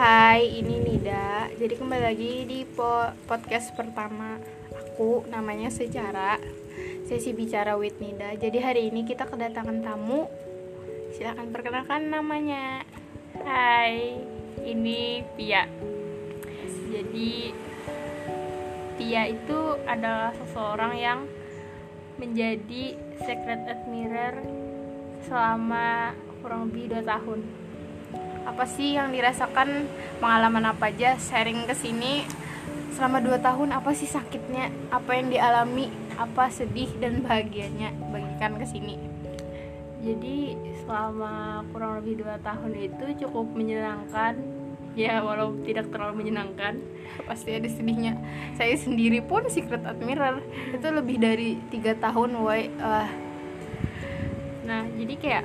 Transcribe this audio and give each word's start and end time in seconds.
Hai, 0.00 0.64
ini 0.64 0.80
Nida. 0.80 1.52
Jadi 1.60 1.76
kembali 1.76 2.00
lagi 2.00 2.48
di 2.48 2.64
po- 2.64 3.12
podcast 3.28 3.76
pertama 3.76 4.40
aku 4.72 5.28
namanya 5.28 5.68
Secara 5.68 6.40
Sesi 7.04 7.36
Bicara 7.36 7.76
with 7.76 8.00
Nida. 8.00 8.32
Jadi 8.40 8.64
hari 8.64 8.88
ini 8.88 9.04
kita 9.04 9.28
kedatangan 9.28 9.84
tamu. 9.84 10.24
Silahkan 11.12 11.52
perkenalkan 11.52 12.08
namanya. 12.08 12.80
Hai, 13.44 14.16
ini 14.64 15.20
Pia. 15.36 15.68
Jadi 16.88 17.52
Pia 18.96 19.28
itu 19.28 19.60
adalah 19.84 20.32
seseorang 20.32 20.96
yang 20.96 21.28
menjadi 22.16 22.96
secret 23.20 23.68
admirer 23.68 24.48
selama 25.28 26.16
kurang 26.40 26.72
lebih 26.72 26.88
2 26.88 27.04
tahun. 27.04 27.59
Apa 28.50 28.66
sih 28.66 28.98
yang 28.98 29.14
dirasakan? 29.14 29.86
Pengalaman 30.18 30.74
apa 30.74 30.90
aja? 30.90 31.14
Sharing 31.14 31.70
ke 31.70 31.74
sini 31.78 32.26
selama 32.98 33.22
2 33.22 33.38
tahun 33.38 33.70
apa 33.70 33.94
sih 33.94 34.10
sakitnya? 34.10 34.74
Apa 34.90 35.14
yang 35.14 35.30
dialami? 35.30 35.86
Apa 36.18 36.50
sedih 36.50 36.90
dan 36.98 37.22
bahagianya? 37.22 37.94
Bagikan 38.10 38.58
ke 38.58 38.66
sini. 38.66 38.98
Jadi 40.02 40.58
selama 40.82 41.62
kurang 41.70 42.02
lebih 42.02 42.26
2 42.26 42.42
tahun 42.42 42.70
itu 42.74 43.04
cukup 43.26 43.46
menyenangkan. 43.54 44.34
Ya, 44.98 45.22
walau 45.22 45.54
tidak 45.62 45.94
terlalu 45.94 46.26
menyenangkan. 46.26 46.82
pasti 47.20 47.52
ada 47.52 47.68
sedihnya 47.68 48.16
saya 48.56 48.72
sendiri 48.80 49.20
pun 49.20 49.44
secret 49.50 49.82
admirer 49.84 50.40
itu 50.72 50.88
lebih 50.88 51.20
dari 51.20 51.58
tiga 51.68 51.92
tahun 51.98 52.32
woi 52.38 52.70
uh, 52.80 53.10
Nah, 54.70 54.86
jadi 54.94 55.14
kayak 55.18 55.44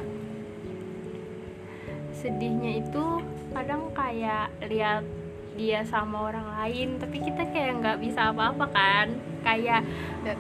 sedihnya 2.26 2.82
itu 2.82 3.22
kadang 3.54 3.94
kayak 3.94 4.50
lihat 4.66 5.06
dia 5.54 5.86
sama 5.86 6.34
orang 6.34 6.50
lain, 6.58 6.98
tapi 6.98 7.22
kita 7.22 7.46
kayak 7.54 7.80
nggak 7.80 7.98
bisa 8.02 8.34
apa-apa 8.34 8.66
kan? 8.74 9.08
Kayak 9.46 9.86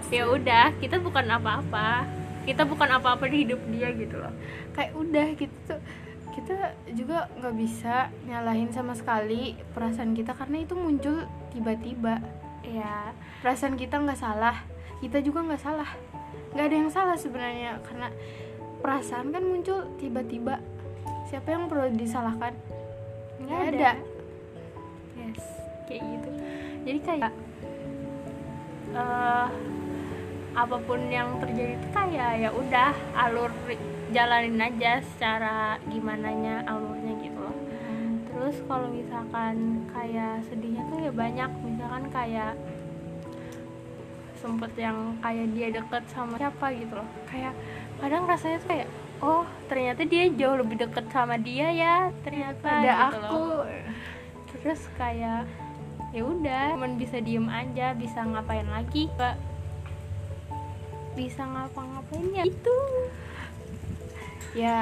ya 0.09 0.23
udah, 0.25 0.73
kita 0.81 0.97
bukan 0.97 1.29
apa-apa. 1.29 2.09
Kita 2.49 2.65
bukan 2.65 2.89
apa-apa 2.97 3.29
di 3.29 3.45
hidup 3.45 3.61
dia 3.69 3.93
gitu 3.93 4.17
loh. 4.17 4.33
kayak 4.75 4.91
udah 4.91 5.27
gitu 5.39 5.55
tuh 5.65 5.79
kita 6.35 6.75
juga 6.91 7.31
nggak 7.39 7.55
bisa 7.55 8.11
nyalahin 8.27 8.67
sama 8.75 8.91
sekali 8.91 9.55
perasaan 9.71 10.11
kita 10.11 10.35
karena 10.35 10.67
itu 10.67 10.75
muncul 10.75 11.23
tiba-tiba 11.55 12.19
Ya, 12.65 13.13
perasaan 13.45 13.77
kita 13.77 14.01
nggak 14.01 14.17
salah 14.17 14.57
kita 14.97 15.21
juga 15.21 15.45
nggak 15.45 15.61
salah 15.61 15.89
nggak 16.51 16.65
ada 16.65 16.75
yang 16.75 16.89
salah 16.89 17.13
sebenarnya 17.13 17.77
karena 17.85 18.09
perasaan 18.81 19.29
kan 19.29 19.43
muncul 19.45 19.85
tiba-tiba 20.01 20.57
siapa 21.25 21.47
yang 21.51 21.65
perlu 21.65 21.89
disalahkan 21.93 22.53
nggak 23.41 23.61
ada. 23.75 23.91
Yes, 25.19 25.41
kayak 25.89 26.01
gitu. 26.05 26.29
Jadi 26.85 26.99
kayak 27.01 27.33
eh 28.95 29.47
apa 30.55 30.77
pun 30.87 31.11
yang 31.11 31.35
terjadi 31.43 31.75
itu 31.75 31.87
kayak 31.91 32.31
ya 32.39 32.49
udah 32.55 32.95
alur 33.19 33.51
jalanin 34.15 34.55
aja 34.55 35.03
secara 35.03 35.75
gimana 35.91 36.31
nya 36.31 36.55
alurnya 36.63 37.11
gitu 37.19 37.39
loh. 37.43 37.55
Terus 38.31 38.55
kalau 38.69 38.87
misalkan 38.87 39.83
kayak 39.91 40.47
sedihnya 40.47 40.87
tuh 40.87 40.99
ya 41.03 41.11
banyak, 41.11 41.51
misalkan 41.65 42.03
kayak 42.07 42.53
sempet 44.39 44.71
yang 44.79 45.17
kayak 45.19 45.47
dia 45.51 45.67
deket 45.73 46.03
sama 46.07 46.39
siapa 46.39 46.71
gitu 46.71 46.93
loh. 46.95 47.09
Kayak 47.27 47.51
kadang 47.99 48.23
rasanya 48.23 48.57
tuh 48.63 48.69
kayak 48.71 48.87
oh 49.25 49.43
ternyata 49.65 50.05
dia 50.05 50.29
jauh 50.29 50.61
lebih 50.61 50.85
deket 50.85 51.09
sama 51.09 51.35
dia 51.41 51.73
ya 51.73 51.95
ternyata 52.21 52.69
ada 52.69 52.93
gitu 53.09 53.17
aku. 53.17 53.33
loh. 53.33 53.65
Terus 54.61 54.81
kayak 54.97 55.49
ya 56.13 56.21
udah 56.23 56.77
cuman 56.77 56.95
bisa 56.95 57.17
diem 57.19 57.49
aja 57.49 57.91
bisa 57.97 58.23
ngapain 58.23 58.69
lagi 58.71 59.11
Gak 59.17 59.35
bisa 61.15 61.47
ngapa-ngapain 61.47 62.27
ya? 62.35 62.43
Itu. 62.43 62.77
Ya 64.51 64.75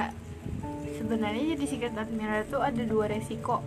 sebenarnya 0.97 1.53
jadi 1.55 1.65
secret 1.69 1.95
admirer 1.95 2.43
itu 2.43 2.57
ada 2.57 2.83
dua 2.83 3.05
resiko. 3.07 3.61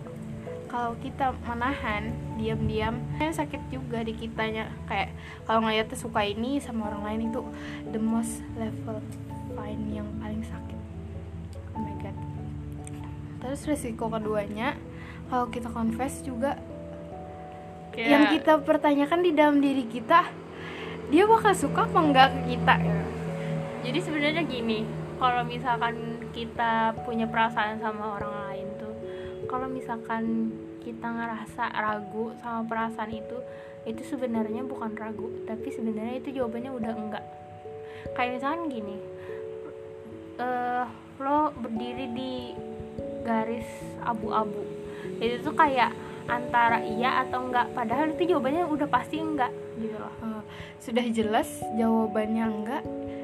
Kalau 0.67 0.99
kita 0.99 1.31
menahan 1.47 2.11
diam-diam 2.35 2.99
kan 3.15 3.31
sakit 3.31 3.71
juga 3.71 4.03
di 4.03 4.11
kitanya. 4.11 4.67
Kayak 4.91 5.15
kalau 5.47 5.63
ngeliatnya 5.63 5.95
suka 5.95 6.27
ini 6.27 6.59
sama 6.59 6.91
orang 6.91 7.03
lain 7.07 7.21
itu 7.31 7.39
the 7.95 7.99
most 8.03 8.43
level 8.59 8.99
fine 9.55 9.83
yang 9.95 10.07
paling 10.19 10.43
sakit 10.43 10.66
terus 13.47 13.63
resiko 13.63 14.11
keduanya 14.11 14.75
kalau 15.31 15.47
kita 15.47 15.71
confess 15.71 16.19
juga. 16.19 16.59
Yang 17.95 18.43
kita 18.43 18.59
pertanyakan 18.59 19.23
di 19.23 19.31
dalam 19.31 19.63
diri 19.63 19.87
kita 19.87 20.27
dia 21.07 21.23
bakal 21.23 21.55
suka 21.55 21.87
apa 21.87 21.99
enggak 22.03 22.27
ke 22.35 22.39
kita? 22.53 22.75
Jadi 23.87 23.99
sebenarnya 24.03 24.43
gini 24.43 24.83
kalau 25.15 25.47
misalkan 25.47 26.19
kita 26.35 26.91
punya 27.07 27.23
perasaan 27.31 27.79
sama 27.79 28.19
orang 28.19 28.35
lain 28.51 28.67
tuh 28.77 28.93
kalau 29.47 29.71
misalkan 29.71 30.51
kita 30.83 31.07
ngerasa 31.07 31.71
ragu 31.71 32.35
sama 32.43 32.67
perasaan 32.67 33.15
itu 33.15 33.39
itu 33.87 34.03
sebenarnya 34.03 34.67
bukan 34.67 34.91
ragu 34.99 35.31
tapi 35.47 35.71
sebenarnya 35.71 36.19
itu 36.19 36.35
jawabannya 36.35 36.71
udah 36.75 36.91
enggak. 36.99 37.25
Kayak 38.11 38.43
misalkan 38.43 38.67
gini 38.67 38.99
eh 40.37 40.85
lo 41.17 41.49
berdiri 41.55 42.05
di 42.13 42.33
garis 43.27 43.67
abu-abu. 44.01 44.63
Itu 45.19 45.43
tuh 45.43 45.51
kayak 45.53 45.91
antara 46.25 46.79
iya 46.79 47.21
atau 47.21 47.43
enggak. 47.43 47.67
Padahal 47.71 48.07
itu 48.09 48.23
jawabannya 48.25 48.63
udah 48.65 48.87
pasti 48.87 49.19
enggak 49.19 49.51
gitu 49.75 49.95
loh. 49.95 50.13
Eh, 50.17 50.41
sudah 50.79 51.05
jelas 51.09 51.47
jawabannya 51.73 52.45
enggak. 52.47 52.83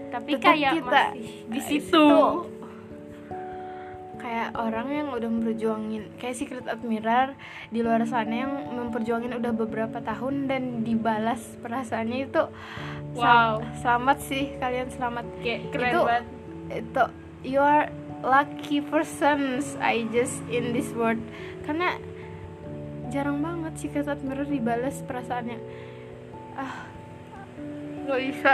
Tapi 0.09 0.31
Tetap 0.36 0.46
kayak 0.46 0.72
kita 0.78 1.02
masih 1.09 1.24
di 1.47 1.50
di 1.50 1.59
situ. 1.62 1.88
situ. 1.88 2.52
kayak 4.16 4.56
orang 4.56 4.88
yang 4.88 5.08
udah 5.12 5.28
memperjuangin 5.28 6.16
kayak 6.16 6.31
secret 6.34 6.64
admirer 6.64 7.35
di 7.68 7.84
luar 7.84 8.08
sana 8.08 8.31
yang 8.31 8.52
memperjuangin 8.72 9.35
udah 9.35 9.52
beberapa 9.52 10.00
tahun 10.00 10.47
dan 10.47 10.64
dibalas 10.81 11.44
perasaannya 11.59 12.20
itu 12.24 12.44
Wow. 13.14 13.59
Sel- 13.59 13.84
selamat 13.84 14.18
sih 14.24 14.44
kalian 14.58 14.88
selamat. 14.90 15.25
Kayak 15.38 15.62
keren 15.70 15.85
Itu- 15.85 16.06
banget. 16.08 16.25
itu 16.74 17.03
you 17.46 17.59
are 17.59 17.85
lucky 18.23 18.79
persons 18.79 19.75
I 19.78 20.07
just 20.09 20.39
in 20.47 20.72
this 20.72 20.89
world. 20.95 21.22
Karena 21.67 22.00
jarang 23.11 23.44
banget 23.44 23.78
secret 23.78 24.09
admirer 24.09 24.47
dibalas 24.47 25.03
perasaannya. 25.06 25.59
Ah 26.57 26.94
nggak 28.03 28.19
bisa 28.19 28.51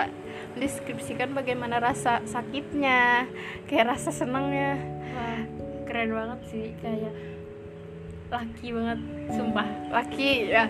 mendeskripsikan 0.53 1.33
bagaimana 1.33 1.81
rasa 1.81 2.21
sakitnya 2.25 3.25
kayak 3.65 3.97
rasa 3.97 4.13
senangnya. 4.13 4.77
Wah, 5.13 5.41
keren 5.89 6.11
banget 6.13 6.39
sih 6.49 6.65
kayak 6.81 7.13
laki 8.29 8.67
banget 8.73 8.99
sumpah. 9.33 9.67
Laki 9.89 10.53
ya. 10.53 10.69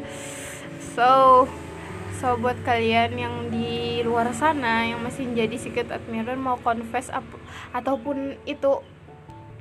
So 0.96 1.44
so 2.20 2.36
buat 2.40 2.60
kalian 2.68 3.16
yang 3.16 3.36
di 3.52 3.79
luar 4.20 4.36
sana 4.36 4.84
yang 4.84 5.00
masih 5.00 5.32
menjadi 5.32 5.56
secret 5.56 5.88
admirer 5.96 6.36
mau 6.36 6.60
confess 6.60 7.08
ap- 7.08 7.40
ataupun 7.72 8.36
itu 8.44 8.84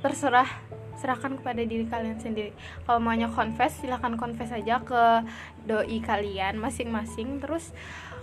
terserah 0.03 0.51
serahkan 0.99 1.39
kepada 1.39 1.63
diri 1.63 1.87
kalian 1.87 2.19
sendiri. 2.19 2.51
Kalau 2.83 2.99
maunya 2.99 3.31
confess 3.31 3.79
silahkan 3.79 4.19
confess 4.19 4.51
aja 4.51 4.83
ke 4.83 5.23
doi 5.63 6.03
kalian 6.03 6.59
masing-masing. 6.59 7.39
Terus 7.39 7.71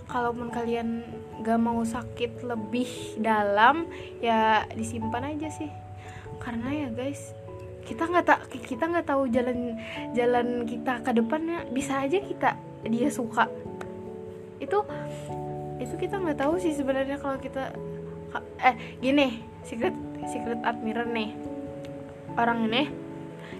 kalaupun 0.05 0.53
kalian 0.53 1.01
gak 1.41 1.57
mau 1.57 1.81
sakit 1.81 2.45
lebih 2.45 3.17
dalam 3.17 3.89
ya 4.21 4.69
disimpan 4.77 5.33
aja 5.33 5.49
sih. 5.49 5.73
Karena 6.37 6.85
ya 6.85 6.93
guys 6.93 7.33
kita 7.81 8.05
nggak 8.05 8.25
tak 8.29 8.45
kita 8.61 8.85
nggak 8.85 9.09
tahu 9.09 9.25
jalan 9.33 9.73
jalan 10.13 10.69
kita 10.69 11.01
ke 11.01 11.17
depannya 11.17 11.65
bisa 11.73 11.97
aja 12.05 12.21
kita 12.21 12.53
dia 12.85 13.09
suka. 13.09 13.49
Itu 14.61 14.85
itu 15.77 15.93
kita 15.95 16.17
nggak 16.17 16.39
tahu 16.41 16.57
sih 16.57 16.73
sebenarnya 16.73 17.21
kalau 17.21 17.37
kita 17.37 17.73
eh 18.61 18.75
gini 19.01 19.41
secret 19.61 19.93
secret 20.29 20.59
admirer 20.65 21.07
nih. 21.07 21.33
Orang 22.37 22.69
ini 22.69 22.89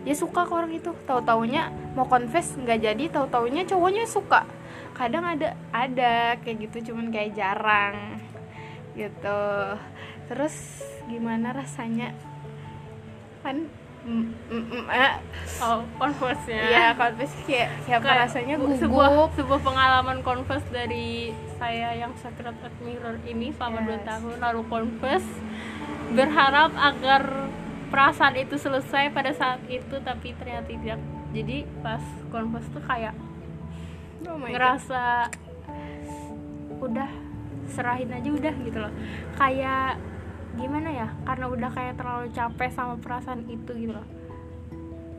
dia 0.05 0.15
suka 0.15 0.45
ke 0.45 0.53
orang 0.53 0.73
itu. 0.73 0.93
Tahu 1.05 1.21
taunya 1.25 1.69
mau 1.97 2.05
confess 2.05 2.57
nggak 2.57 2.79
jadi 2.83 3.03
tahu 3.09 3.25
taunya 3.29 3.65
cowoknya 3.65 4.05
suka. 4.05 4.45
Kadang 4.93 5.25
ada 5.25 5.53
ada 5.69 6.37
kayak 6.41 6.69
gitu 6.69 6.93
cuman 6.93 7.13
kayak 7.13 7.37
jarang 7.37 8.21
gitu. 8.97 9.41
Terus 10.27 10.83
gimana 11.07 11.53
rasanya? 11.53 12.11
Kan 13.45 13.69
oh 15.59 15.79
converse 15.93 16.47
ya. 16.47 16.63
Nya 16.63 16.85
confess 16.95 17.33
kayak 17.43 17.69
siapa 17.83 18.03
Kayak 18.03 18.19
rasanya 18.23 18.55
gugup. 18.55 18.79
sebuah 18.79 19.07
sebuah 19.35 19.59
pengalaman 19.61 20.17
converse 20.21 20.67
dari 20.69 21.31
saya 21.55 21.91
yang 21.93 22.15
secret 22.15 22.55
admirer 22.57 23.19
ini 23.25 23.51
selama 23.51 23.83
Yes. 23.83 24.03
tahun. 24.05 24.35
Lalu 24.39 24.61
converse 24.65 25.29
berharap 26.09 26.71
agar 26.73 27.21
perasaan 27.87 28.35
itu 28.37 28.55
selesai 28.55 29.11
pada 29.11 29.31
saat 29.31 29.59
itu 29.67 29.95
tapi 30.01 30.31
ternyata 30.33 30.67
tidak. 30.67 30.99
Jadi 31.29 31.57
pas 31.81 32.01
converse 32.29 32.69
tuh 32.69 32.81
kayak 32.81 33.11
oh 34.23 34.35
my 34.35 34.47
God. 34.47 34.51
ngerasa 34.55 35.03
udah 36.79 37.09
serahin 37.67 38.07
aja 38.09 38.29
udah 38.29 38.55
gitu 38.57 38.77
loh. 38.77 38.93
Kayak 39.35 39.99
gimana 40.55 40.89
ya 40.89 41.07
karena 41.27 41.45
udah 41.51 41.69
kayak 41.75 41.99
terlalu 41.99 42.27
capek 42.31 42.69
sama 42.71 42.95
perasaan 42.95 43.43
itu 43.51 43.71
gitu. 43.75 43.91
Loh 43.91 44.07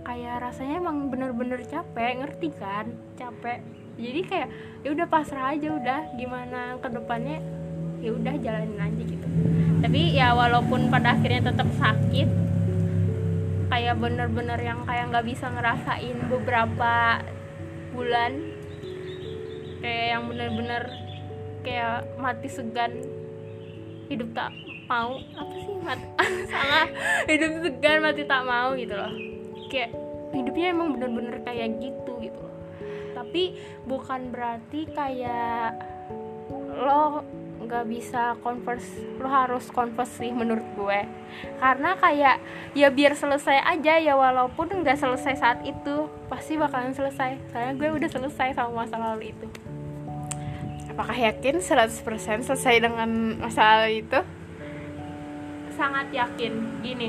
kayak 0.09 0.41
rasanya 0.41 0.81
emang 0.81 1.13
bener-bener 1.13 1.61
capek 1.69 2.25
ngerti 2.25 2.49
kan? 2.57 2.89
Capek. 3.21 3.61
Jadi 4.01 4.21
kayak 4.25 4.49
ya 4.81 4.89
udah 4.97 5.07
pasrah 5.11 5.53
aja 5.53 5.69
udah 5.69 6.01
gimana 6.17 6.81
ke 6.81 6.89
depannya 6.89 7.45
ya 8.01 8.17
udah 8.17 8.35
jalanin 8.41 8.81
aja 8.81 9.03
gitu. 9.05 9.27
Tapi 9.85 10.01
ya 10.17 10.33
walaupun 10.33 10.89
pada 10.89 11.13
akhirnya 11.13 11.53
tetap 11.53 11.69
sakit 11.77 12.29
kayak 13.69 14.01
bener-bener 14.01 14.57
yang 14.65 14.81
kayak 14.89 15.13
nggak 15.13 15.29
bisa 15.29 15.53
ngerasain 15.53 16.17
beberapa 16.33 17.21
bulan 17.93 18.33
kayak 19.85 20.07
yang 20.17 20.25
bener-bener 20.25 20.83
kayak 21.61 22.09
mati 22.17 22.49
segan 22.49 23.05
hidup 24.09 24.33
tak 24.33 24.57
mau 24.89 25.21
apa 25.37 25.55
sih 25.61 25.77
mati 25.85 26.07
salah 26.53 26.89
hidup 27.29 27.61
segan 27.61 28.01
mati 28.01 28.25
tak 28.25 28.43
mau 28.49 28.73
gitu 28.75 28.97
loh. 28.97 29.13
Kayak 29.69 29.93
hidupnya 30.33 30.67
emang 30.73 30.97
bener-bener 30.97 31.37
kayak 31.45 31.77
gitu 31.77 32.13
gitu 32.25 32.41
loh. 32.41 32.57
Tapi 33.13 33.55
bukan 33.85 34.33
berarti 34.33 34.89
kayak 34.97 35.77
lo 36.81 37.21
nggak 37.59 37.85
bisa 37.91 38.33
converse 38.41 38.89
lo 39.21 39.29
harus 39.29 39.69
converse 39.69 40.25
sih 40.25 40.33
menurut 40.33 40.65
gue. 40.73 41.01
Karena 41.61 41.93
kayak 42.01 42.41
ya 42.73 42.89
biar 42.89 43.13
selesai 43.13 43.61
aja 43.61 44.01
ya 44.01 44.17
walaupun 44.17 44.73
nggak 44.73 44.97
selesai 44.97 45.35
saat 45.37 45.61
itu 45.69 46.09
pasti 46.33 46.57
bakalan 46.57 46.97
selesai. 46.97 47.37
Soalnya 47.53 47.77
gue 47.77 47.89
udah 47.93 48.09
selesai 48.09 48.57
sama 48.57 48.89
masa 48.89 48.97
lalu 48.97 49.37
itu. 49.37 49.47
Apakah 50.89 51.15
yakin 51.15 51.61
100% 51.61 52.43
selesai 52.43 52.77
dengan 52.83 53.39
masalah 53.39 53.87
itu 53.87 54.19
sangat 55.79 56.11
yakin 56.11 56.53
gini. 56.83 57.09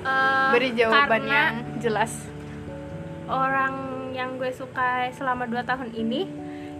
Eh, 0.00 0.48
beri 0.50 0.74
jawaban 0.74 1.22
karena 1.22 1.30
yang 1.30 1.54
jelas. 1.78 2.12
orang 3.30 3.74
yang 4.10 4.42
gue 4.42 4.50
suka 4.50 5.06
selama 5.14 5.46
2 5.46 5.62
tahun 5.62 5.94
ini 5.94 6.26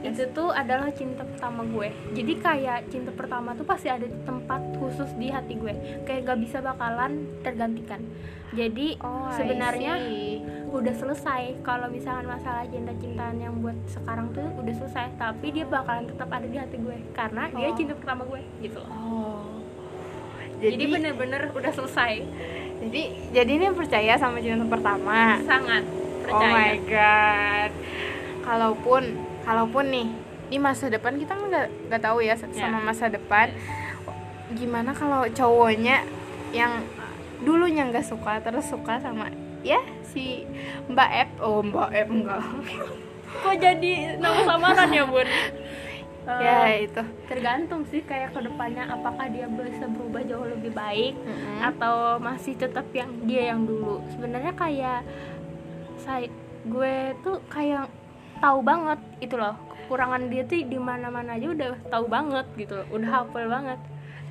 itu 0.00 0.24
tuh 0.32 0.50
adalah 0.50 0.90
cinta 0.90 1.22
pertama 1.22 1.62
gue. 1.62 1.92
Jadi 2.10 2.32
kayak 2.40 2.90
cinta 2.90 3.14
pertama 3.14 3.52
tuh 3.52 3.62
pasti 3.62 3.86
ada 3.86 4.02
di 4.02 4.18
tempat 4.24 4.58
khusus 4.80 5.12
di 5.14 5.30
hati 5.30 5.54
gue. 5.54 6.02
Kayak 6.02 6.26
gak 6.26 6.40
bisa 6.40 6.58
bakalan 6.58 7.28
tergantikan. 7.44 8.00
Jadi 8.50 8.98
Oh, 8.98 9.30
sebenarnya 9.30 9.94
udah 10.66 10.94
selesai. 10.96 11.60
Kalau 11.62 11.86
misalkan 11.86 12.26
masalah 12.26 12.66
cinta-cintaan 12.66 13.38
yang 13.38 13.54
buat 13.60 13.76
sekarang 13.86 14.32
tuh 14.32 14.48
udah 14.56 14.74
selesai. 14.74 15.06
Tapi 15.14 15.46
dia 15.52 15.68
bakalan 15.68 16.08
tetap 16.08 16.32
ada 16.32 16.46
di 16.48 16.58
hati 16.58 16.76
gue. 16.80 16.98
Karena 17.12 17.46
dia 17.52 17.68
Oh. 17.68 17.76
cinta 17.76 17.94
pertama 17.94 18.24
gue 18.26 18.40
gitu 18.58 18.80
loh. 18.80 18.90
Oh 18.90 19.39
jadi 20.60 20.84
bener-bener 20.86 21.42
udah 21.50 21.72
selesai. 21.72 22.22
Jadi 22.80 23.02
jadi 23.30 23.50
ini 23.50 23.66
percaya 23.70 24.14
sama 24.14 24.38
cinta 24.38 24.64
pertama. 24.64 25.40
Sangat 25.42 25.84
oh 26.26 26.38
my 26.38 26.76
percaya. 26.76 26.76
God. 26.86 27.70
Kalaupun 28.40 29.02
kalaupun 29.40 29.84
nih 29.86 30.08
di 30.46 30.58
masa 30.58 30.86
depan 30.86 31.14
kita 31.14 31.32
nggak 31.32 31.88
nggak 31.88 32.02
tahu 32.02 32.20
ya 32.20 32.34
sama 32.34 32.52
Ya. 32.52 32.68
masa 32.78 33.06
depan. 33.06 33.52
Gimana 34.50 34.90
kalau 34.90 35.24
cowoknya 35.26 36.02
yang 36.50 36.82
dulunya 37.40 37.86
nggak 37.86 38.04
suka 38.04 38.36
terus 38.38 38.66
suka 38.66 38.98
sama 38.98 39.30
ya 39.60 39.80
si 40.02 40.44
Mbak 40.88 41.10
Ep 41.14 41.30
oh 41.38 41.62
Mbak 41.62 41.88
Ep 41.90 42.08
enggak. 42.10 42.42
Kok 43.30 43.54
jadi 43.56 43.92
nama 44.18 44.40
samaran 44.42 44.90
ya 44.90 45.04
bun 45.06 45.24
ya 46.22 46.68
Eh, 46.68 46.84
itu. 46.84 47.02
tergantung 47.26 47.82
sih 47.84 48.00
kayak 48.00 48.30
ke 48.30 48.40
depannya 48.40 48.84
apakah 48.86 49.26
dia 49.26 49.46
bisa 49.46 49.86
berubah 49.86 50.22
jauh 50.22 50.46
lebih 50.46 50.70
baik 50.70 51.14
Mm-mm. 51.16 51.58
atau 51.64 51.94
masih 52.18 52.54
tetap 52.54 52.86
yang 52.90 53.08
dia 53.24 53.50
yang 53.50 53.64
dulu. 53.64 54.04
Sebenarnya 54.10 54.52
kayak 54.52 55.00
saya 55.96 56.28
gue 56.62 56.94
tuh 57.20 57.40
kayak 57.46 57.88
tahu 58.36 58.58
banget 58.60 59.00
itu 59.18 59.34
loh. 59.34 59.56
Kekurangan 59.80 60.28
dia 60.28 60.42
tuh 60.44 60.60
di 60.62 60.78
mana 60.78 61.08
mana 61.08 61.34
aja 61.34 61.48
udah 61.48 61.70
tahu 61.88 62.04
banget 62.06 62.46
gitu 62.54 62.72
loh. 62.74 62.86
Udah 62.90 63.10
hafal 63.16 63.46
banget. 63.46 63.80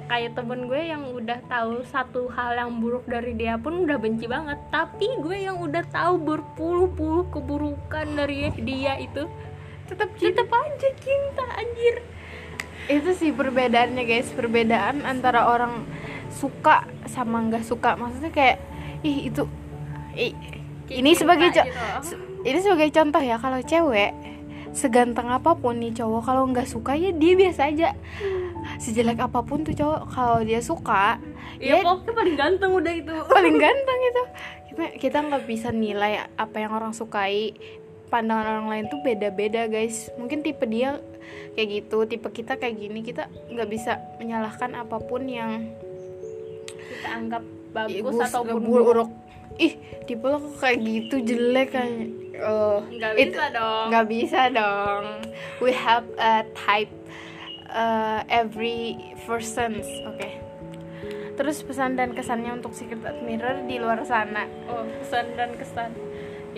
Kayak 0.05 0.33
temen 0.33 0.65
gue 0.65 0.81
yang 0.83 1.03
udah 1.05 1.37
tahu 1.45 1.85
satu 1.85 2.29
hal 2.29 2.57
yang 2.57 2.79
buruk 2.79 3.05
dari 3.05 3.33
dia 3.33 3.57
pun 3.57 3.85
udah 3.85 3.97
benci 3.97 4.25
banget. 4.25 4.57
Tapi 4.69 5.05
gue 5.19 5.37
yang 5.37 5.57
udah 5.57 5.85
tahu 5.85 6.17
berpuluh-puluh 6.17 7.29
keburukan 7.29 8.07
dari 8.13 8.49
dia 8.57 8.97
itu 8.97 9.29
tetap 9.89 10.09
tetap 10.13 10.47
aja 10.53 10.89
cinta 11.01 11.45
anjir. 11.57 11.95
Itu 12.85 13.09
sih 13.17 13.33
perbedaannya 13.33 14.03
guys. 14.05 14.29
Perbedaan 14.33 15.01
antara 15.05 15.49
orang 15.49 15.89
suka 16.29 16.85
sama 17.09 17.41
nggak 17.49 17.65
suka. 17.65 17.97
Maksudnya 17.97 18.29
kayak 18.29 18.57
ih 19.01 19.33
itu 19.33 19.43
ih, 20.13 20.33
ini 20.93 21.11
Cinta 21.13 21.21
sebagai 21.25 21.47
gitu. 21.49 21.61
ini 22.45 22.59
sebagai 22.61 22.89
contoh 22.93 23.21
ya. 23.21 23.35
Kalau 23.41 23.59
cewek 23.65 24.11
seganteng 24.69 25.33
apa 25.33 25.57
pun 25.57 25.81
nih 25.81 25.97
cowok 25.97 26.21
kalau 26.29 26.45
nggak 26.45 26.69
suka 26.69 26.93
ya 26.93 27.09
dia 27.09 27.33
biasa 27.33 27.61
aja. 27.73 27.89
Sejelek 28.77 29.17
apa 29.17 29.41
pun 29.41 29.65
tuh 29.65 29.73
cowok 29.73 30.01
kalau 30.13 30.45
dia 30.45 30.61
suka 30.61 31.17
ya 31.57 31.75
ya 31.75 31.83
pokoknya 31.83 32.13
paling 32.13 32.35
ganteng 32.37 32.71
udah 32.77 32.93
itu. 32.93 33.15
Paling 33.35 33.57
ganteng 33.57 33.99
itu. 34.05 34.23
Kita 34.69 34.85
kita 35.01 35.17
nggak 35.25 35.43
bisa 35.49 35.69
nilai 35.73 36.29
apa 36.37 36.57
yang 36.61 36.71
orang 36.77 36.93
sukai 36.93 37.57
pandangan 38.09 38.59
orang 38.59 38.67
lain 38.67 38.85
tuh 38.89 38.99
beda-beda 39.05 39.69
guys. 39.69 40.09
Mungkin 40.17 40.41
tipe 40.41 40.65
dia 40.65 40.97
kayak 41.53 41.69
gitu 41.85 41.97
tipe 42.09 42.27
kita 42.29 42.57
kayak 42.57 42.75
gini 42.77 43.05
kita 43.05 43.29
nggak 43.51 43.69
bisa 43.69 44.01
menyalahkan 44.17 44.73
apa 44.73 44.97
pun 44.97 45.27
yang 45.29 45.75
kita 46.89 47.07
anggap 47.09 47.43
bagus 47.69 48.01
bagus 48.17 48.33
ataupun 48.33 48.61
buruk. 48.65 49.09
ih 49.59 49.75
tipe 50.07 50.23
lo 50.25 50.39
kok 50.39 50.55
kayak 50.63 50.79
gitu 50.81 51.15
jelek 51.21 51.75
kayak 51.75 52.09
oh 52.41 52.81
nggak 52.87 53.11
it- 53.19 53.35
bisa 53.35 53.45
dong. 53.51 53.85
nggak 53.91 54.05
bisa 54.07 54.41
dong. 54.49 55.03
We 55.59 55.75
have 55.75 56.07
a 56.15 56.47
type 56.55 56.93
uh, 57.69 58.23
every 58.31 58.97
persons 59.27 59.85
oke. 60.07 60.29
Terus 61.35 61.63
pesan 61.63 61.95
dan 61.95 62.11
kesannya 62.15 62.51
untuk 62.51 62.75
secret 62.75 62.99
admirer 63.03 63.63
di 63.63 63.79
luar 63.79 64.03
sana. 64.07 64.47
Oh 64.67 64.83
pesan 65.03 65.35
dan 65.35 65.55
kesan 65.59 65.91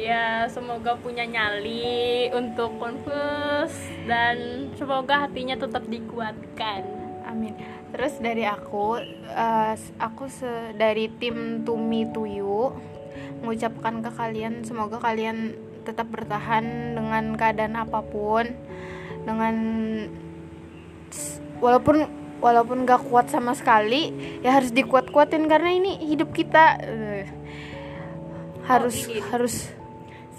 ya 0.02 0.50
semoga 0.50 0.98
punya 0.98 1.30
nyali 1.30 2.26
untuk 2.34 2.82
converse 2.82 3.78
dan 4.10 4.68
semoga 4.74 5.30
hatinya 5.30 5.54
tetap 5.54 5.86
dikuatkan. 5.86 6.82
Amin. 7.30 7.54
Terus 7.94 8.18
dari 8.18 8.42
aku, 8.50 8.98
eh, 9.30 9.74
aku 10.02 10.26
se- 10.26 10.74
dari 10.74 11.06
tim 11.22 11.62
Tumi 11.62 12.10
Tuyu 12.10 12.74
mengucapkan 13.46 14.02
ke 14.02 14.10
kalian 14.10 14.66
semoga 14.66 14.98
kalian 14.98 15.54
tetap 15.86 16.10
bertahan 16.10 16.98
dengan 16.98 17.38
keadaan 17.38 17.78
apa 17.78 18.02
pun, 18.02 18.50
dengan 19.22 19.56
walaupun 21.62 22.10
walaupun 22.42 22.90
gak 22.90 23.06
kuat 23.06 23.30
sama 23.30 23.54
sekali, 23.54 24.10
ya 24.42 24.58
harus 24.58 24.74
dikuat-kuatin 24.74 25.46
karena 25.46 25.70
ini 25.78 26.02
hidup 26.10 26.34
kita. 26.34 26.82
Eh, 26.82 27.26
harus 28.66 29.10
harus 29.34 29.74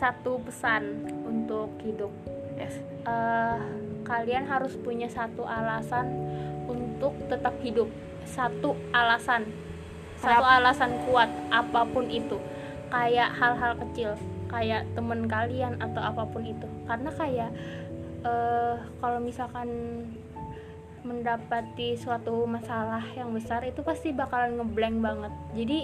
satu 0.02 0.42
pesan 0.42 1.06
untuk 1.22 1.70
hidup. 1.86 2.10
Yes. 2.58 2.74
Eh, 3.06 3.58
kalian 4.02 4.50
harus 4.50 4.74
punya 4.74 5.06
satu 5.06 5.46
alasan 5.46 6.10
untuk 6.66 7.14
tetap 7.30 7.54
hidup. 7.62 7.86
Satu 8.26 8.74
alasan. 8.90 9.46
Satu 10.18 10.42
Kenapa? 10.42 10.58
alasan 10.58 10.90
kuat 11.06 11.30
apa 11.54 11.86
pun 11.86 12.10
itu. 12.10 12.34
Kayak 12.90 13.30
hal-hal 13.38 13.78
kecil 13.78 14.18
kayak 14.50 14.84
temen 14.92 15.30
kalian 15.30 15.78
atau 15.78 16.02
apa 16.02 16.26
pun 16.26 16.42
itu. 16.42 16.66
Karena 16.84 17.10
kayak 17.14 17.50
eh 18.26 18.76
kalau 18.98 19.18
misalkan 19.22 19.70
mendapati 21.02 21.98
suatu 21.98 22.46
masalah 22.46 23.02
yang 23.18 23.34
besar 23.34 23.66
itu 23.66 23.82
pasti 23.82 24.10
bakalan 24.14 24.58
ngeblank 24.58 24.98
banget. 24.98 25.32
Jadi 25.54 25.78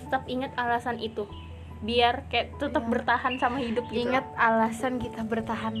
tetap 0.00 0.24
ingat 0.28 0.52
alasan 0.56 1.00
itu 1.00 1.28
biar 1.84 2.24
kayak 2.32 2.56
tetap 2.56 2.84
Iya. 2.84 2.92
bertahan 2.92 3.34
sama 3.36 3.58
hidup 3.60 3.84
gitu 3.92 4.08
Ingat 4.08 4.26
alasan 4.36 4.96
kita 4.96 5.24
bertahan 5.24 5.76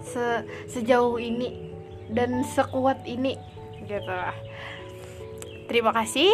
se 0.00 0.44
sejauh 0.68 1.20
ini 1.20 1.72
dan 2.10 2.42
sekuat 2.42 3.04
ini 3.04 3.36
gitu 3.84 4.10
lah. 4.10 4.36
Terima 5.70 5.94
kasih. 5.94 6.32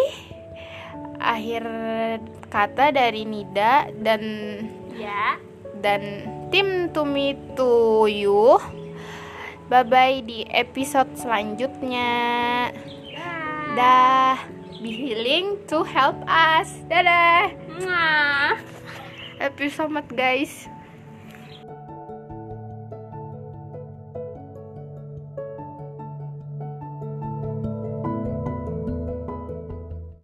Akhir 1.20 1.64
kata 2.48 2.94
dari 2.94 3.26
Nida 3.28 3.90
dan 4.00 4.22
ya 4.96 5.36
dan 5.84 6.02
tim 6.48 6.88
Tumi 6.94 7.36
to 7.58 8.06
you. 8.08 8.56
Bye 9.66 9.82
bye 9.82 10.22
di 10.22 10.46
episode 10.46 11.10
selanjutnya. 11.18 12.10
Dah. 13.74 14.38
Be 14.76 14.92
willing 15.10 15.56
to 15.66 15.82
help 15.82 16.16
us. 16.28 16.70
Dadah. 16.86 17.50
Mwah. 17.80 18.75
Love 19.40 19.60
you 19.60 19.70
guys 20.16 20.68